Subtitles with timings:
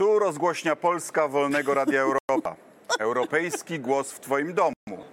[0.00, 2.56] Tu rozgłośnia Polska Wolnego Radia Europa.
[2.98, 5.04] Europejski głos w Twoim domu.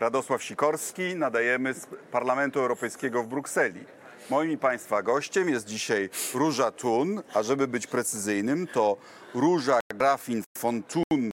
[0.00, 3.84] Radosław Sikorski, nadajemy z Parlamentu Europejskiego w Brukseli.
[4.30, 8.96] Moim i Państwa gościem jest dzisiaj Róża Thun, a żeby być precyzyjnym, to
[9.34, 11.30] Róża Grafin von Thun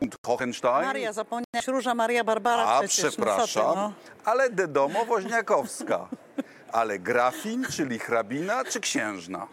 [0.00, 0.86] und Hohenstein.
[0.86, 3.10] Maria, zapomniałaś Róża Maria Barbara A, przecież.
[3.16, 3.92] przepraszam, No co ty, no.
[4.24, 6.08] ale Dedomo Woźniakowska.
[6.72, 9.46] Ale grafin, czyli hrabina, czy księżna?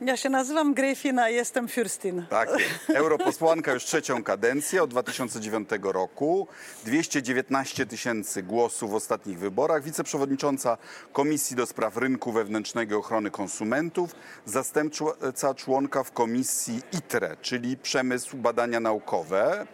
[0.00, 2.22] Ja się nazywam Gryfin, a jestem Fürstin.
[2.30, 2.48] Tak.
[2.94, 6.48] Europosłanka już trzecią kadencję od 2009 roku.
[6.84, 9.82] 219 tysięcy głosów w ostatnich wyborach.
[9.82, 10.78] Wiceprzewodnicząca
[11.12, 14.14] Komisji do Spraw Rynku Wewnętrznego i Ochrony Konsumentów.
[14.44, 19.66] Zastępca członka w Komisji ITRE, czyli Przemysł Badania Naukowe.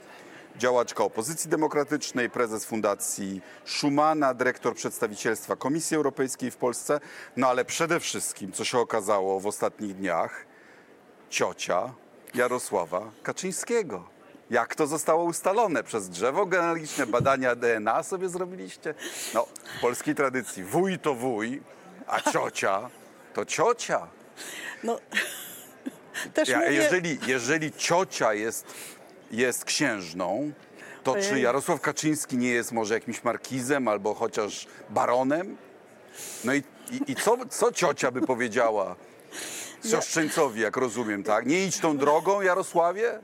[0.57, 7.01] Działaczka opozycji demokratycznej, prezes Fundacji Schumana, dyrektor przedstawicielstwa Komisji Europejskiej w Polsce.
[7.37, 10.47] No ale przede wszystkim, co się okazało w ostatnich dniach,
[11.31, 11.93] ciocia
[12.35, 14.09] Jarosława Kaczyńskiego.
[14.51, 15.83] Jak to zostało ustalone?
[15.83, 18.95] Przez drzewo genealogiczne, badania DNA sobie zrobiliście?
[19.35, 19.47] No,
[19.79, 21.63] w polskiej tradycji wuj to wuj,
[22.07, 22.91] a ciocia
[23.35, 24.07] to ciocia.
[24.85, 24.99] No,
[26.35, 28.67] też Ja, mówię, jeżeli, jeżeli ciocia jest,
[29.33, 30.53] jest księżną,
[31.05, 31.43] to czy Ojej.
[31.43, 35.57] Jarosław Kaczyński nie jest może jakimś markizem albo chociaż baronem?
[36.45, 36.59] No i,
[36.91, 38.97] i, i co, co ciocia by powiedziała
[39.91, 41.47] siostrzeńcowi, jak rozumiem, tak?
[41.47, 43.19] Nie idź tą drogą, Jarosławie?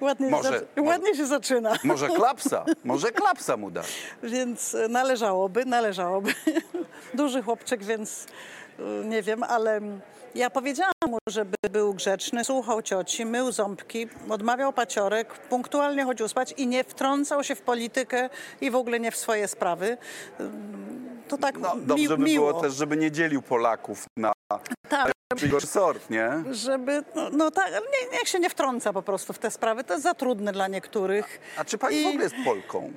[0.00, 3.82] ładnie, Może- może- ładnie się zaczyna, Może klapsa, może klapsa mu da.
[4.22, 6.34] więc e, należałoby, należałoby.
[7.14, 8.26] Duży chłopczyk, więc
[9.04, 9.80] nie wiem, ale
[10.34, 16.54] ja powiedziałam mu, żeby był grzeczny, słuchał cioci, mył ząbki, odmawiał paciorek, punktualnie chodził spać
[16.56, 19.96] i nie wtrącał się w politykę i w ogóle nie w swoje sprawy.
[21.28, 22.46] To tak No, mi, dobrze by miło.
[22.50, 24.32] było też, żeby nie dzielił Polaków na
[24.88, 25.12] Tak,
[25.50, 26.30] gorszy sort, nie?
[26.50, 29.84] żeby, no, no tak, nie, niech się nie wtrąca po prostu w te sprawy.
[29.84, 31.40] To jest za trudne dla niektórych.
[31.56, 32.92] A czy pani I w ogóle jest Polką?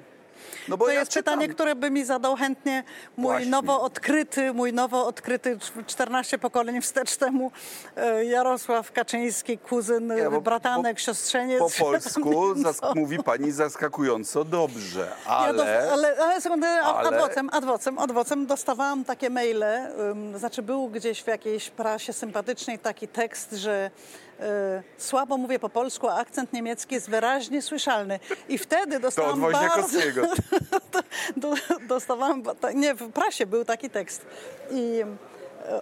[0.68, 2.84] No bo To ja jest czytam, pytanie, które by mi zadał chętnie
[3.18, 3.50] mój Właśnie.
[3.52, 5.58] nowo odkryty, mój nowo odkryty
[5.88, 7.52] 14 pokoleń wstecz temu
[7.96, 11.60] e, Jarosław Kaczyński, kuzyn, Nie, bo bratanek, po- siostrzeniec.
[11.60, 12.94] Po polsku No.
[12.96, 15.92] mówi pani zaskakująco dobrze, Ja do, ale...
[15.92, 19.64] ale, ale sekundę, ale- adwocem, adwocem, adwocem dostawałam takie maile,
[20.12, 23.92] ym, znaczy był gdzieś w jakiejś prasie sympatycznej taki tekst, że
[24.98, 28.20] słabo mówię po polsku, a akcent niemiecki jest wyraźnie słyszalny.
[28.50, 29.58] I wtedy To dostałam bardzo...
[29.60, 30.28] Woźniakowskiego.
[31.38, 31.54] do,
[31.88, 34.26] dostawałam, ta- nie, w prasie był taki tekst
[34.72, 35.02] i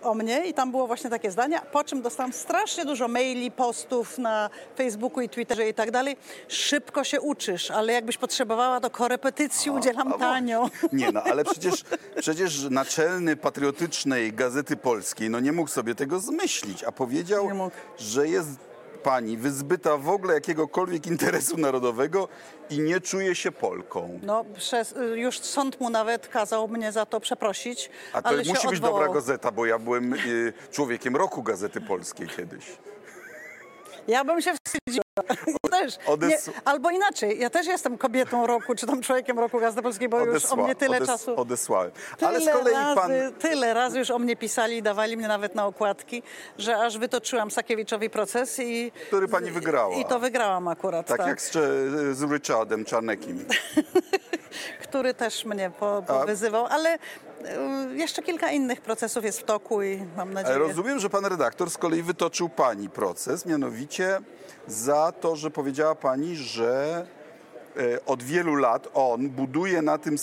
[0.01, 4.17] o mnie i tam było właśnie takie zdania, po czym dostałam strasznie dużo maili, postów
[4.17, 6.17] na Facebooku i Twitterze i tak dalej.
[6.47, 10.69] Szybko się uczysz, ale jakbyś potrzebowała do korepetycji udzielam tanio.
[10.93, 11.83] Nie no, ale przecież,
[12.19, 17.49] przecież naczelny patriotycznej Gazety Polskiej no nie mógł sobie tego zmyślić, a powiedział,
[17.97, 18.68] że jest
[19.03, 22.27] pani wyzbyta w ogóle jakiegokolwiek interesu narodowego
[22.69, 24.19] i nie czuje się Polką.
[24.23, 28.45] No, przez, y, już sąd mu nawet kazał mnie za to przeprosić, A to ale
[28.45, 28.99] się musi być odwołał.
[28.99, 32.65] dobra gazeta, bo ja byłem y, człowiekiem roku Gazety Polskiej kiedyś.
[34.07, 35.03] Ja bym się wstydziła.
[35.71, 40.09] Też, nie, albo inaczej, ja też jestem kobietą roku, czy tam człowiekiem roku Gazety Polskiej,
[40.09, 41.35] bo już o mnie tyle odes- czasu...
[41.39, 41.91] Odesłałem.
[42.17, 43.11] Tyle Ale z kolei razy, pan...
[43.39, 46.23] tyle razy już o mnie pisali i dawali mnie nawet na okładki,
[46.57, 48.91] że aż wytoczyłam Sakiewiczowi proces i...
[49.07, 49.95] Który pani wygrała.
[49.95, 51.27] I to wygrałam akurat, Tak, tak.
[51.27, 51.51] jak z,
[52.17, 53.45] z Richardem Czarnekim.
[54.83, 56.99] Który też mnie po, powyzywał, ale y,
[57.95, 60.57] jeszcze kilka innych procesów jest w toku i mam nadzieję...
[60.57, 64.19] Rozumiem, że pan redaktor z kolei wytoczył pani proces, mianowicie
[64.67, 67.05] za to, że powiedziała pani, że
[67.77, 70.15] e, od wielu lat on buduje na tym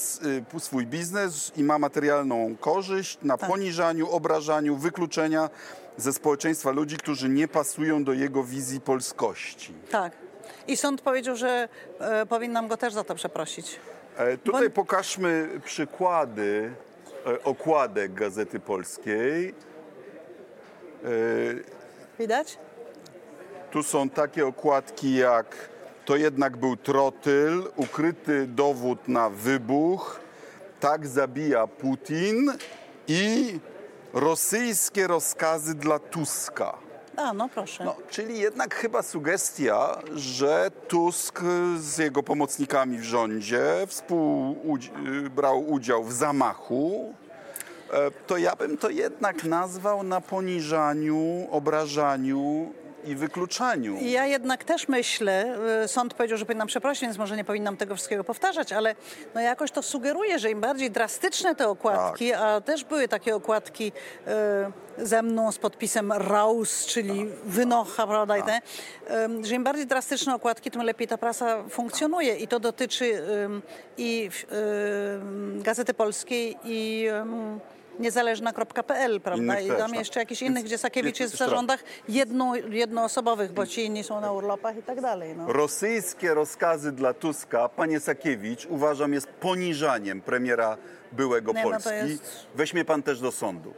[0.57, 3.51] y, swój biznes i ma materialną korzyść na Tak.
[3.51, 5.51] poniżaniu, obrażaniu, wykluczenia
[5.97, 9.73] ze społeczeństwa ludzi, którzy nie pasują do jego wizji polskości.
[9.91, 10.13] Tak.
[10.69, 11.69] I sąd powiedział, że
[12.01, 13.81] e, powinnam go też za to przeprosić.
[14.17, 16.75] E, Tutaj pokażmy przykłady
[17.27, 19.55] e, okładek Gazety Polskiej.
[21.05, 21.09] E,
[22.19, 22.59] Widać?
[23.71, 25.47] Tu są takie okładki jak
[26.05, 30.21] to jednak był trotyl, ukryty dowód na wybuch,
[30.81, 32.53] tak zabija Putin
[33.09, 33.59] i
[34.13, 36.86] rosyjskie rozkazy dla Tuska.
[37.17, 37.85] A, no proszę.
[37.85, 41.41] No, czyli jednak chyba sugestia, że Tusk
[41.79, 47.15] z jego pomocnikami w rządzie współbrał udział w zamachu.
[47.93, 52.73] E, To ja bym to jednak nazwał na poniżaniu, obrażaniu
[53.07, 53.99] i wykluczaniu.
[54.03, 57.95] Ja jednak też myślę, y, sąd powiedział, że powinnam przeprosić, więc może nie powinnam tego
[57.95, 58.95] wszystkiego powtarzać, ale
[59.35, 62.41] no jakoś to sugeruje, że im bardziej drastyczne te okładki, Tak.
[62.41, 63.93] a też były takie okładki
[64.99, 68.61] y, ze mną z podpisem Raus, czyli wynocha, prawda, te,
[69.25, 73.23] ym, że im bardziej drastyczne okładki, tym lepiej ta prasa funkcjonuje i to dotyczy
[73.97, 77.09] i ym, Gazety Polskiej i
[77.99, 79.99] niezależna.pl, prawda, Innych i też, tam tak.
[79.99, 84.33] jeszcze jakichś innych, gdzie Sakiewicz jest w zarządach jedno, jednoosobowych, bo ci inni są na
[84.33, 85.37] urlopach i tak dalej.
[85.37, 85.53] No.
[85.53, 90.77] Rosyjskie rozkazy dla Tuska, panie Sakiewicz, uważam jest poniżaniem premiera
[91.13, 91.91] byłego Nie, no to Polski.
[92.09, 93.75] jest- Weźmie pan też do sądu.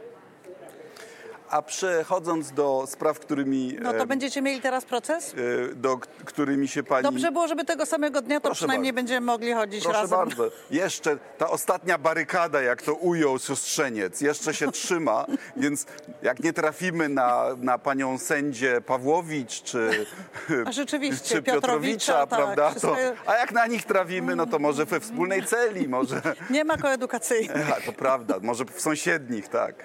[1.49, 5.33] A przechodząc do spraw, którymi, No to będziecie mieli teraz proces?
[5.71, 7.03] e, do którymi się pani...
[7.03, 9.01] Dobrze było, żeby tego samego dnia to Proszę przynajmniej bardzo.
[9.01, 10.17] będziemy mogli chodzić Proszę razem.
[10.19, 10.51] bardzo.
[10.71, 15.25] Jeszcze ta ostatnia barykada, jak to ujął siostrzeniec, jeszcze się trzyma,
[15.57, 15.85] więc
[16.21, 20.05] jak nie trafimy na, na panią sędzię Pawłowicz czy,
[20.71, 22.71] rzeczywiście, czy Piotrowicza, tak, prawda?
[22.81, 22.95] To,
[23.25, 26.21] a jak na nich trafimy, no to może we wspólnej celi, może.
[26.49, 27.71] Nie ma koedukacyjnych.
[27.77, 29.75] A, to prawda, może w sąsiednich, tak.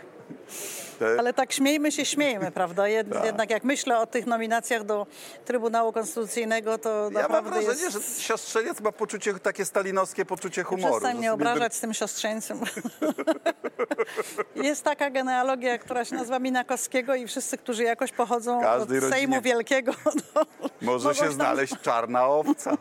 [0.98, 2.88] Te, Ale tak śmiejmy się, śmiejmy, prawda?
[2.88, 3.24] Jed, Tak.
[3.24, 5.06] Jednak jak myślę o tych nominacjach do
[5.44, 8.16] Trybunału Konstytucyjnego, to ja mam naprawdę wrażenie, jest...
[8.16, 10.92] że siostrzeniec ma poczucie, takie stalinowskie poczucie humoru.
[10.92, 12.60] Przestań mnie obrażać z tym siostrzeńcem.
[14.56, 19.20] Jest taka genealogia, która się nazywa Minakowskiego i wszyscy, którzy jakoś pochodzą Każdej od rodzinie.
[19.20, 19.92] Sejmu Wielkiego,
[20.34, 20.46] to,
[20.82, 22.76] Może się tam- znaleźć czarna owca.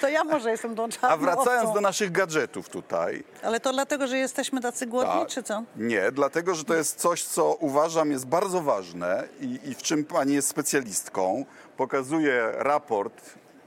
[0.00, 1.74] to ja może jestem tą czarną A wracając owcą.
[1.74, 5.28] do naszych gadżetów tutaj, Ale to dlatego, że jesteśmy tacy głodni, Tak.
[5.28, 5.62] czy co?
[5.76, 10.04] Nie, dlatego, że to jest coś, co uważam jest bardzo ważne i, i w czym
[10.04, 11.44] pani jest specjalistką.
[11.76, 13.20] Pokazuje raport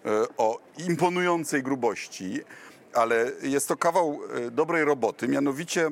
[0.05, 2.41] e, o imponującej grubości,
[2.93, 5.27] ale jest to kawał e, dobrej roboty.
[5.27, 5.89] Mianowicie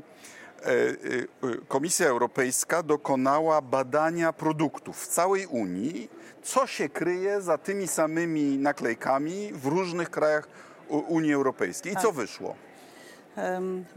[1.68, 6.10] Komisja Europejska dokonała badania produktów w całej Unii,
[6.44, 10.48] co się kryje za tymi samymi naklejkami w różnych krajach
[10.90, 11.94] Unii Europejskiej.
[11.94, 12.56] I co wyszło?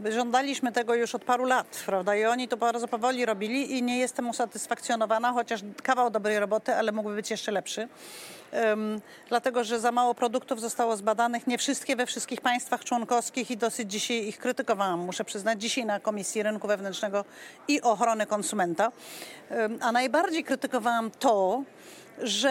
[0.09, 2.15] Żądaliśmy tego już od paru lat, prawda?
[2.15, 6.91] I oni to bardzo powoli robili i nie jestem usatysfakcjonowana, chociaż kawał dobrej roboty, ale
[6.91, 7.87] mógłby być jeszcze lepszy.
[8.51, 13.57] Em, dlatego, że za mało produktów zostało zbadanych, nie wszystkie we wszystkich państwach członkowskich i
[13.57, 17.25] dosyć dzisiaj ich krytykowałam, muszę przyznać, dzisiaj na Komisji Rynku Wewnętrznego
[17.67, 18.91] i Ochrony Konsumenta.
[19.49, 21.63] Em, a najbardziej krytykowałam to,
[22.23, 22.49] że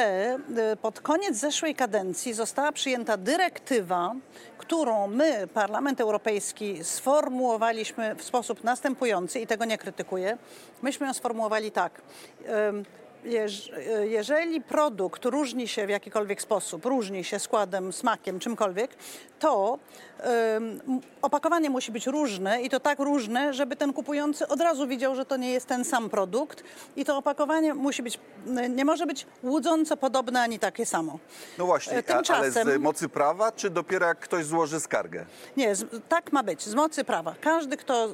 [0.56, 4.14] e, pod koniec zeszłej kadencji została przyjęta dyrektywa,
[4.58, 10.38] którą my, Parlament Europejski, sformułowaliśmy w sposób następujący i tego nie krytykuję.
[10.82, 12.00] Myśmy ją sformułowali tak.
[12.48, 12.72] e,
[14.04, 18.90] Jeżeli produkt różni się w jakikolwiek sposób, różni się składem, smakiem, czymkolwiek,
[19.38, 19.78] to
[21.22, 25.24] opakowanie musi być różne i to tak różne, żeby ten kupujący od razu widział, że
[25.24, 26.64] to nie jest ten sam produkt
[26.96, 28.18] i to opakowanie musi być,
[28.70, 31.18] nie może być łudząco podobne ani takie samo.
[31.58, 35.26] No właśnie, E, a, ale tymczasem- z mocy prawa, czy dopiero jak ktoś złoży skargę?
[35.56, 35.72] Nie,
[36.08, 37.34] tak ma być, z mocy prawa.
[37.40, 38.10] Każdy, kto y,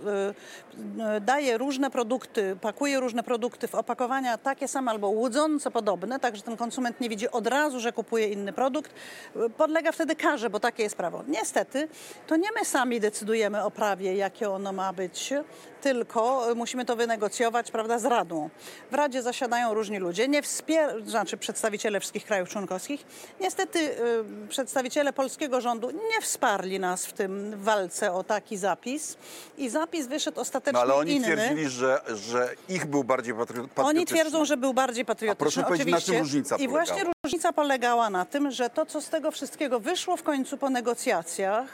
[1.16, 6.36] y, daje różne produkty, pakuje różne produkty w opakowania takie same albo łudząco podobne, tak
[6.36, 8.92] że ten konsument nie widzi od razu, że kupuje inny produkt,
[9.36, 11.24] y, podlega wtedy karze, bo takie jest prawo.
[11.28, 11.88] Niestety,
[12.26, 15.32] to nie my sami decydujemy o prawie, jakie ono ma być,
[15.80, 18.50] tylko musimy to wynegocjować, prawda, z Radą.
[18.90, 23.06] W Radzie zasiadają różni ludzie, nie wspier- znaczy przedstawiciele wszystkich krajów członkowskich.
[23.40, 29.16] Niestety y, przedstawiciele polskiego rządu nie wsparli nas w tym walce o taki zapis
[29.58, 31.24] i zapis wyszedł ostatecznie No ale oni inny.
[31.24, 33.84] twierdzili, że, że ich był bardziej patri- patriotyczny.
[33.84, 35.32] Oni twierdzą, że był bardziej patriotyczny.
[35.32, 36.18] A proszę powiedzieć, na czym oczywiście.
[36.22, 36.84] różnica I polegała?
[36.84, 40.70] właśnie różnica polegała na tym, że to, co z tego wszystkiego wyszło w końcu po
[40.70, 41.66] negocjacjach,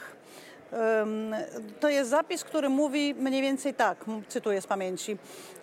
[1.81, 5.17] to jest zapis, który mówi mniej więcej tak, cytuję z pamięci,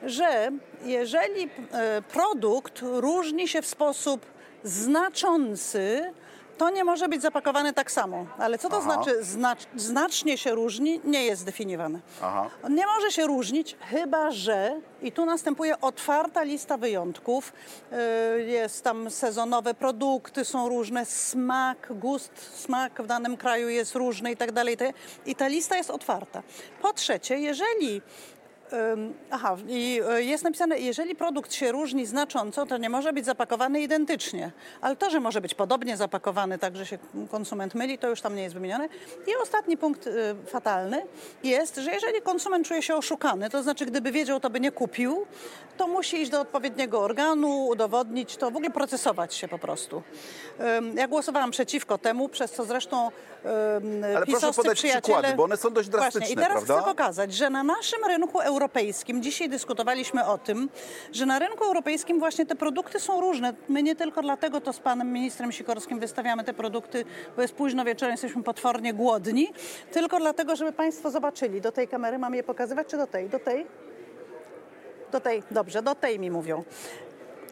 [0.06, 0.52] że
[0.86, 4.26] jeżeli e, produkt różni się w sposób
[4.64, 6.14] znaczący,
[6.58, 8.26] to nie może być zapakowany tak samo.
[8.38, 8.84] Ale co to Aha.
[8.84, 12.00] znaczy znacz, znacznie się różni, nie jest zdefiniowane.
[12.22, 12.50] Aha.
[12.70, 17.54] Nie może się różnić, chyba że, i tu następuje otwarta lista wyjątków,
[17.92, 24.32] yy, jest tam sezonowe produkty, są różne, smak, gust, smak w danym kraju jest różny
[24.32, 24.78] i tak dalej.
[25.26, 26.44] I ta lista jest otwarta.
[26.82, 28.02] Po trzecie, jeżeli
[29.32, 33.82] Aha, i y, jest napisane, jeżeli produkt się różni znacząco, to nie może być zapakowany
[33.82, 34.52] identycznie.
[34.82, 36.98] Ale to, że może być podobnie zapakowany, tak że się
[37.32, 38.90] konsument myli, to już tam nie jest wymienione.
[39.28, 41.02] I ostatni punkt y, fatalny
[41.44, 45.26] jest, że jeżeli konsument czuje się oszukany, to znaczy gdyby wiedział, to by nie kupił,
[45.78, 50.04] to musi iść do odpowiedniego organu, udowodnić to, w ogóle procesować się po prostu.
[50.96, 53.12] Ja głosowałam przeciwko temu, przez co zresztą
[54.16, 55.02] Ale proszę podać przyjaciele...
[55.02, 56.76] przykłady, bo one są dość Właśnie, drastyczne, i teraz prawda?
[56.76, 60.70] chcę pokazać, że na naszym rynku europejskim europejskim, dzisiaj dyskutowaliśmy o tym,
[61.12, 63.54] że na rynku europejskim właśnie te produkty są różne.
[63.70, 67.86] My nie tylko dlatego to z panem ministrem Sikorskim wystawiamy te produkty, bo jest późno
[67.86, 69.54] wieczorem, jesteśmy potwornie głodni,
[69.92, 71.62] tylko dlatego, żeby państwo zobaczyli.
[71.62, 73.30] Do tej kamery mam je pokazywać, czy do tej?
[73.30, 73.66] Do tej?
[75.12, 76.64] Do tej, dobrze, do tej mi mówią.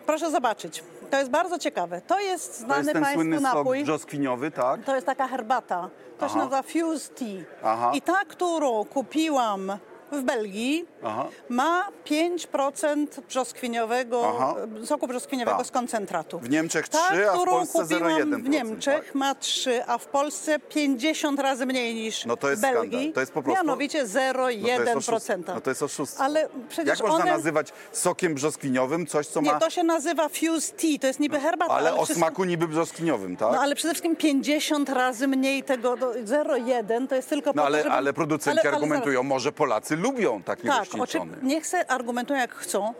[0.06, 0.84] Proszę zobaczyć.
[1.10, 2.02] To jest bardzo ciekawe.
[2.08, 3.84] To jest To znany jest ten państwu słynny sok napój.
[3.84, 4.84] brzoskwiniowy, tak?
[4.84, 5.90] To jest taka herbata.
[6.20, 6.38] To się Aha.
[6.38, 7.44] nazywa Fuse Tea.
[7.64, 7.92] Aha.
[7.94, 9.78] I ta, którą kupiłam
[10.12, 11.28] w Belgii, Aha.
[11.50, 14.56] ma 5% brzoskwiniowego, Aha.
[14.86, 15.68] soku brzoskwiniowego Tak.
[15.68, 16.40] z koncentratu.
[16.40, 19.16] W Niemczech Ta, 3, a w którą Polsce kupiłam 0,1%, w Niemczech tak?
[19.16, 22.90] ma 3, a w Polsce 50 razy mniej niż No to jest w Belgii.
[22.90, 23.14] skandal.
[23.14, 24.98] To jest po prostu- Mianowicie No to jest 0,1%.
[24.98, 26.24] oszust- No to jest oszustwo.
[26.24, 27.32] Ale przecież Jak można one...
[27.38, 29.60] nazywać sokiem brzoskwiniowym coś, co Nie, ma...
[29.60, 31.74] to się nazywa Fuse Tea, to jest niby herbata.
[31.74, 33.52] Ale o wszystko- smaku niby brzoskwiniowym, tak?
[33.54, 37.66] No ale przede wszystkim 50 razy mniej tego, do 0,1 to jest tylko po No
[37.66, 37.96] ale, to, żeby...
[37.96, 41.20] ale producenci ale- ale argumentują, może Polacy lubią taki Tak, oczy...
[41.44, 42.94] niech se argumentują jak chcą.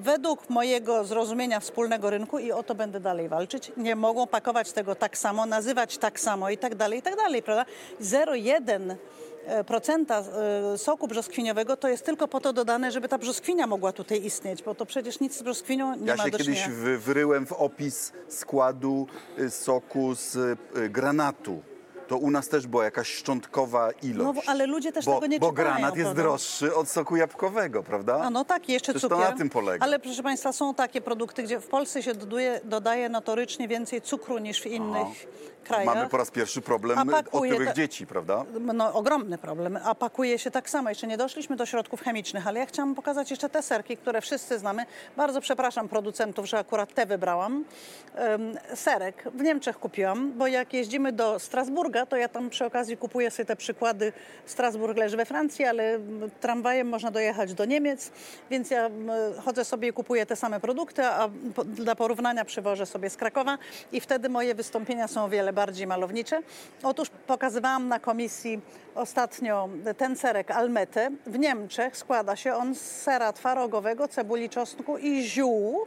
[0.00, 4.94] Według mojego zrozumienia wspólnego rynku i o to będę dalej walczyć, nie mogą pakować tego
[4.94, 7.64] tak samo, nazywać tak samo i tak dalej, i tak dalej, prawda?
[8.00, 8.94] 0,1
[9.46, 10.22] e, procenta
[10.74, 14.62] e, soku brzoskwiniowego to jest tylko po to dodane, żeby ta brzoskwinia mogła tutaj istnieć,
[14.62, 16.82] bo to przecież nic z brzoskwinią nie Ja ma się do kiedyś czynienia.
[16.82, 19.06] wy- wyryłem w opis składu
[19.38, 21.62] y, soku z y, granatu.
[22.08, 24.36] To u nas też była jakaś szczątkowa ilość.
[24.46, 26.22] No, ale ludzie też bo, tego nie Bo czytają, granat jest prawda?
[26.22, 28.20] droższy od soku jabłkowego, prawda?
[28.22, 29.26] A no tak, i jeszcze Przecież cukier.
[29.26, 29.84] to na tym polega.
[29.84, 34.38] Ale proszę Państwa, są takie produkty, gdzie w Polsce się doduje, dodaje notorycznie więcej cukru
[34.38, 35.26] niż w innych
[35.64, 35.94] krajach.
[35.94, 36.98] Mamy po raz pierwszy problem
[37.32, 38.44] otyłych te- dzieci, prawda?
[38.74, 40.88] No, ogromny problem, a pakuje się tak samo.
[40.88, 44.58] Jeszcze nie doszliśmy do środków chemicznych, ale ja chciałam pokazać jeszcze te serki, które wszyscy
[44.58, 44.86] znamy.
[45.16, 47.64] Bardzo przepraszam producentów, że akurat te wybrałam.
[48.14, 52.96] Em, serek w Niemczech kupiłam, bo jak jeździmy do Strasburga, to ja tam przy okazji
[52.96, 54.12] kupuję sobie te przykłady.
[54.46, 55.98] Strasburg leży we Francji, ale
[56.40, 58.10] tramwajem można dojechać do Niemiec,
[58.50, 59.10] więc ja m,
[59.44, 61.28] chodzę sobie i kupuję te same produkty, a
[61.64, 63.58] dla porównania przywożę sobie z Krakowa
[63.92, 66.42] i wtedy moje wystąpienia są o wiele bardziej malownicze.
[66.82, 68.60] Otóż pokazywałam na komisji
[68.94, 71.10] ostatnio ten serek Almete.
[71.26, 75.86] W Niemczech składa się on z sera twarogowego, cebuli, czosnku i ziół.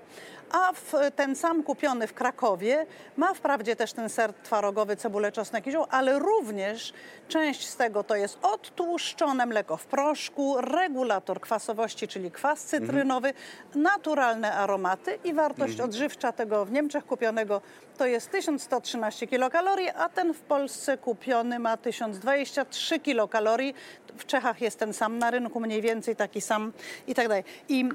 [0.52, 2.86] A w, ten sam kupiony w Krakowie
[3.18, 6.94] ma wprawdzie też ten ser twarogowy, cebulę, czosnek i ziół, ale również
[7.28, 13.34] część z tego to jest odtłuszczone mleko w proszku, regulator kwasowości, czyli kwas cytrynowy,
[13.76, 17.62] naturalne aromaty i wartość odżywcza tego w Niemczech kupionego
[18.02, 23.76] to jest 1113 kilokalorii, a ten w Polsce kupiony ma 1023 kilokalorii.
[24.18, 26.74] W Czechach jest ten sam, na rynku mniej więcej taki sam
[27.08, 27.44] i tak dalej.
[27.70, 27.86] I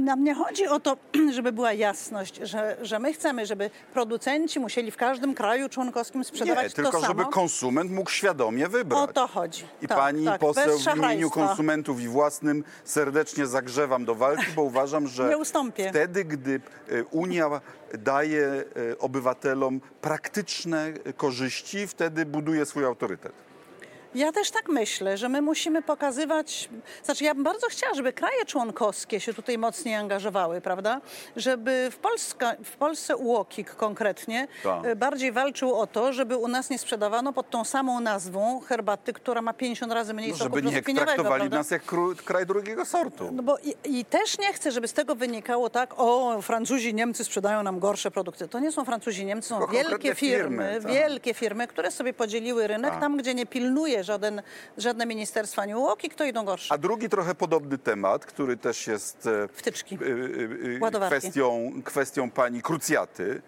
[0.00, 0.96] nam nie chodzi o to,
[1.36, 6.64] żeby była jasność, że, że my chcemy, żeby producenci musieli w każdym kraju członkowskim sprzedawać
[6.64, 7.06] Nie, to tylko samo.
[7.06, 9.10] żeby konsument mógł świadomie wybrać.
[9.10, 9.64] O to chodzi.
[9.82, 14.62] I Tak, pani tak, poseł w imieniu konsumentów i własnym serdecznie zagrzewam do walki, bo
[14.62, 15.36] uważam, że
[15.90, 17.60] wtedy, gdy e, Unia
[17.98, 23.51] daje e, obywatelom praktyczne korzyści, wtedy buduje swój autorytet.
[24.14, 26.68] Ja też tak myślę, że my musimy pokazywać.
[27.04, 31.00] Znaczy, ja bym bardzo chciała, żeby kraje członkowskie się tutaj mocniej angażowały, prawda?
[31.36, 34.86] Żeby w, Polska, w Polsce UOKiK konkretnie Tak.
[34.86, 39.12] y, bardziej walczył o to, żeby u nas nie sprzedawano pod tą samą nazwą herbaty,
[39.12, 41.56] która ma 50 razy mniej soku No, Żeby nie traktowali prawda?
[41.58, 41.82] nas jak
[42.24, 43.28] kraj drugiego sortu.
[43.32, 47.24] No bo i, i też nie chcę, żeby z tego wynikało tak, o, Francuzi, Niemcy
[47.24, 48.48] sprzedają nam gorsze produkty.
[48.48, 50.92] To nie są Francuzi, Niemcy, są Tylko wielkie firmy, firmy, tak.
[50.92, 54.42] wielkie firmy, które sobie podzieliły rynek, tam gdzie nie pilnuje żaden,
[54.78, 56.74] żadne ministerstwa ani UOKiK, kto idą gorsze.
[56.74, 59.98] A drugi trochę podobny temat, który też jest e, Wtyczki.
[60.02, 61.18] y, y, Ładowarki.
[61.18, 63.42] kwestią, kwestią pani Krucjaty,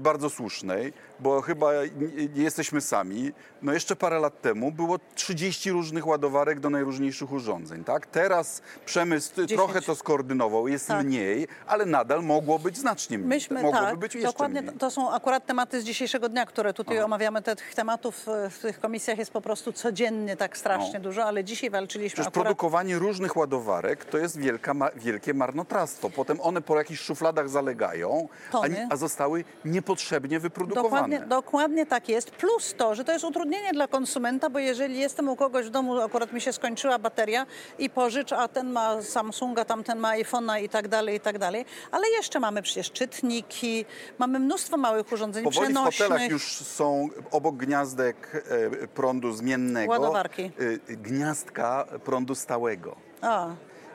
[0.00, 1.72] bardzo słusznej, bo chyba
[2.16, 3.32] nie, nie jesteśmy sami.
[3.62, 8.06] No jeszcze parę lat temu było 30 różnych ładowarek do najróżniejszych urządzeń, tak?
[8.06, 9.58] Teraz przemysł t- 10.
[9.58, 11.06] trochę to skoordynował, jest Tak.
[11.06, 13.28] mniej, ale nadal mogło być znacznie mniej.
[13.28, 14.74] Myśmy, Mogłoby tak, być jeszcze dokładnie, mniej.
[14.78, 17.42] to są akurat tematy z dzisiejszego dnia, które tutaj omawiamy.
[17.42, 21.44] Te- Tych tematów e, w tych komisjach jest po prostu codziennie tak strasznie dużo, ale
[21.44, 22.44] dzisiaj walczyliśmy Przecież akurat...
[22.44, 26.10] produkowanie różnych ładowarek to jest wielka, ma, wielkie marnotrawstwo.
[26.10, 28.58] Potem one po jakichś szufladach zalegają, a,
[28.90, 30.90] a zostały niepotrzebnie wyprodukowane.
[30.90, 32.30] Dokładnie, dokładnie tak jest.
[32.30, 36.00] Plus to, że to jest utrudnienie dla konsumenta, bo jeżeli jestem u kogoś w domu,
[36.00, 37.46] akurat mi się skończyła bateria
[37.78, 41.64] i pożycz, a ten ma Samsunga, tamten ma iPhone'a i tak dalej, i tak dalej.
[41.90, 43.84] Ale jeszcze mamy przecież czytniki,
[44.18, 46.08] mamy mnóstwo małych urządzeń Powoli w przenośnych.
[46.08, 48.44] hotelach już są obok gniazdek
[48.82, 49.32] e, prądu
[49.72, 50.42] zmiennego Ładowarki.
[50.88, 52.96] e, gniazdka prądu stałego.
[53.22, 53.48] A,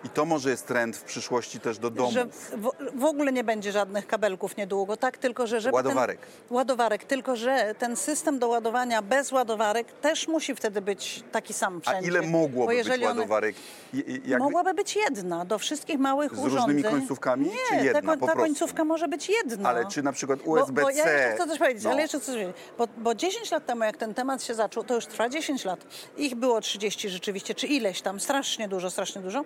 [0.04, 2.14] I to może jest trend w przyszłości też do domów.
[2.14, 5.18] że w, w ogóle nie będzie żadnych kabelków niedługo, tak?
[5.18, 6.20] Tylko, że żeby Ładowarek.
[6.20, 11.54] Ten, ładowarek, tylko, że ten system do ładowania bez ładowarek też musi wtedy być taki
[11.54, 12.08] sam A wszędzie.
[12.10, 13.56] ile Bo mogłoby być ładowarek?
[13.94, 16.58] I- i- jak- Mogłaby być jedna do wszystkich małych Z urządzeń.
[16.60, 18.38] różnymi końcówkami, Nie, czy jedna ta prostu?
[18.38, 19.70] końcówka może być jedna.
[19.70, 20.92] Ale czy na przykład Bo, bo ja USB-C?
[20.94, 21.90] jeszcze chcę coś powiedzieć, No.
[21.90, 22.56] ale jeszcze coś powiedzieć.
[22.78, 25.80] Bo, bo 10 lat temu, jak ten temat się zaczął, to już trwa 10 lat.
[26.18, 29.44] Ich było 30 rzeczywiście, czy ileś tam, strasznie dużo, strasznie dużo.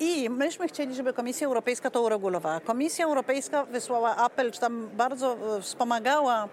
[0.00, 2.60] I myśmy chcieli, żeby Komisja Europejska to uregulowała.
[2.60, 6.48] Komisja Europejska wysłała apel, czy tam bardzo e, wspomagała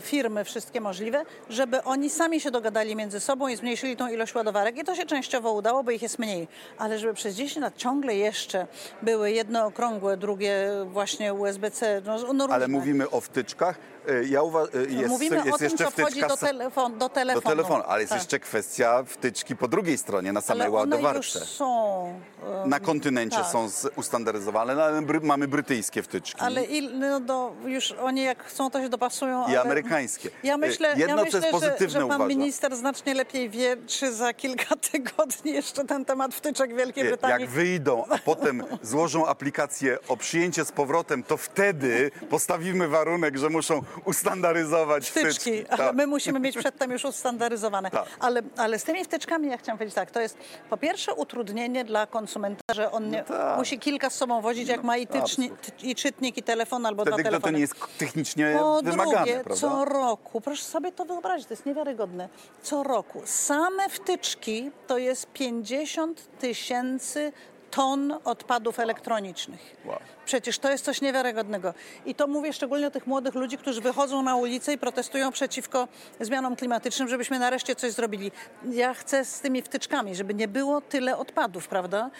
[0.00, 4.78] firmy wszystkie możliwe, żeby oni sami się dogadali między sobą i zmniejszyli tą ilość ładowarek.
[4.78, 6.48] I to się częściowo udało, bo ich jest mniej.
[6.78, 8.66] Ale żeby przez 10 lat ciągle jeszcze
[9.02, 12.46] były jedno okrągłe, drugie właśnie USB-C, no, no.
[12.50, 13.78] Ale mówimy o wtyczkach.
[14.08, 16.98] Y, Ja uwa- y, jest, Mówimy jest o tym, jeszcze co wchodzi do, telefon, do
[16.98, 17.42] do telefonu.
[17.56, 18.18] telefonu, ale jest Tak.
[18.20, 21.40] jeszcze kwestia wtyczki po drugiej stronie, na samej Ale one już ładowarce.
[21.40, 22.20] są.
[22.66, 23.46] Na kontynencie tak.
[23.46, 26.40] są ustandaryzowane, no, ale mamy brytyjskie wtyczki.
[26.40, 29.47] Ale il, no do, już oni jak chcą, to się dopasują.
[29.52, 30.30] I amerykańskie.
[30.42, 32.28] Ja myślę, Jedno, ja co myślę jest pozytywne, że, że pan uważam.
[32.28, 37.40] minister znacznie lepiej wie, czy za kilka tygodni jeszcze ten temat wtyczek Wielkiej Nie, Brytanii.
[37.40, 43.48] Jak wyjdą, a potem złożą aplikację o przyjęcie z powrotem, to wtedy postawimy warunek, że
[43.48, 43.82] muszą
[44.32, 45.66] ustandaryzować wtyczki, wtyczki.
[45.68, 45.94] ale Tak.
[45.96, 47.90] my musimy mieć przedtem już ustandaryzowane.
[47.90, 48.04] Tak.
[48.20, 50.38] Ale, ale z tymi wtyczkami ja chciałam powiedzieć tak, to jest
[50.70, 53.58] po pierwsze utrudnienie dla konsumenta, że on nie, tak.
[53.58, 55.50] musi kilka z sobą wozić, jak ma i, tyczni,
[55.82, 57.52] i czytnik, i telefon albo Wtedy, dwa gdy to telefony.
[57.52, 59.60] nie jest technicznie Po wymagane, drugie, prawda?
[59.60, 62.28] co roku, proszę sobie to wyobrazić, to jest niewiarygodne.
[62.62, 67.32] Co roku same wtyczki to jest 50 tysięcy
[67.70, 69.76] ton odpadów elektronicznych.
[69.84, 69.98] Wow.
[70.24, 71.74] Przecież to jest coś niewiarygodnego.
[72.06, 75.88] I to mówię szczególnie o tych młodych ludzi, którzy wychodzą na ulicę i protestują przeciwko
[76.20, 78.32] zmianom klimatycznym, żebyśmy nareszcie coś zrobili.
[78.70, 82.10] Ja chcę z tymi wtyczkami, żeby nie było tyle odpadów, prawda?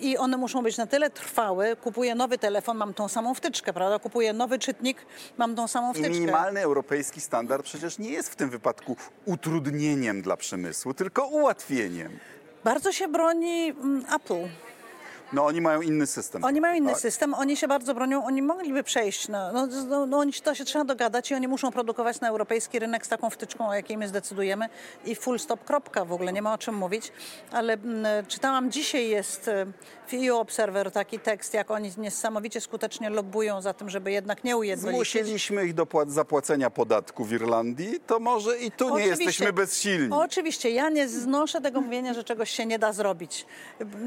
[0.00, 1.76] I one muszą być na tyle trwałe.
[1.76, 3.98] Kupuję nowy telefon, mam tą samą wtyczkę, prawda?
[3.98, 5.06] Kupuję nowy czytnik,
[5.38, 6.10] mam tą samą wtyczkę.
[6.10, 12.18] minimalny europejski standard przecież nie jest w tym wypadku utrudnieniem dla przemysłu, tylko ułatwieniem.
[12.64, 14.48] Bardzo się broni mm, Apple.
[15.32, 16.44] No oni mają inny system.
[16.44, 17.00] Oni mają inny Tak.
[17.00, 20.64] system, oni się bardzo bronią, oni mogliby przejść, na, no, no, no oni, to się
[20.64, 24.08] trzeba dogadać i oni muszą produkować na europejski rynek z taką wtyczką, o jakiej my
[24.08, 24.68] zdecydujemy
[25.04, 27.12] i full stop, kropka, w ogóle nie ma o czym mówić,
[27.52, 29.66] ale mm, czytałam dzisiaj jest e,
[30.08, 34.56] w EU Observer taki tekst, jak oni niesamowicie skutecznie lobbują za tym, żeby jednak nie
[34.56, 35.12] ujednolicić.
[35.12, 39.24] Zmusiliśmy ich do zapłacenia podatku w Irlandii, to może i tu nie Oczywiście.
[39.24, 40.08] jesteśmy bezsilni.
[40.12, 43.46] Oczywiście, ja nie znoszę tego mówienia, że czegoś się nie da zrobić.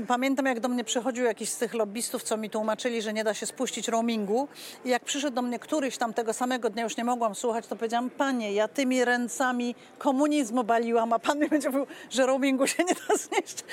[0.07, 3.33] Pamiętam, jak do mnie przychodził jakiś z tych lobbystów, co mi tłumaczyli, że nie da
[3.33, 4.47] się spuścić roamingu.
[4.85, 7.75] I jak przyszedł do mnie któryś tam tego samego dnia, już nie mogłam słuchać, to
[7.75, 12.83] powiedziałam, panie, ja tymi ręcami komunizm obaliłam, a pan mi będzie mówił, że roamingu się
[12.83, 13.63] nie da znieść.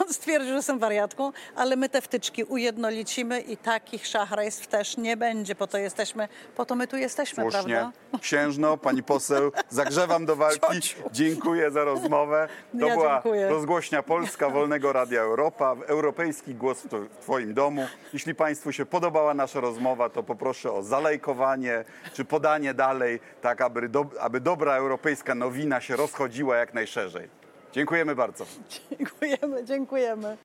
[0.00, 5.16] On stwierdził, że jestem wariatką, ale my te wtyczki ujednolicimy i takich szachrajstw też nie
[5.16, 5.54] będzie.
[5.54, 7.62] Po to jesteśmy, po to my tu jesteśmy, Słusznie.
[7.62, 7.92] prawda?
[8.20, 10.66] Księżno, pani poseł, zagrzewam do walki.
[11.12, 12.48] Dziękuję za rozmowę.
[12.80, 13.48] To Ja była dziękuję.
[13.48, 17.86] rozgłośnia Polska Wolnego Radia Europa, europejski głos w to- w Twoim domu.
[18.12, 23.88] Jeśli Państwu się podobała nasza rozmowa, to poproszę o zalajkowanie czy podanie dalej, tak aby,
[23.88, 27.28] do, aby dobra europejska nowina się rozchodziła jak najszerzej.
[27.72, 28.44] Dziękujemy bardzo.
[28.90, 30.36] Dziękujemy, dziękujemy.